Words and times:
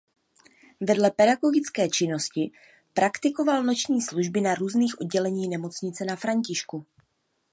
Vedle 0.79 1.11
pedagogické 1.11 1.89
činnosti 1.89 2.51
praktikoval 2.93 3.63
noční 3.63 4.01
služby 4.01 4.41
na 4.41 4.55
různých 4.55 5.01
odděleních 5.01 5.49
nemocnice 5.49 6.05
Na 6.05 6.15
Františku. 6.15 6.85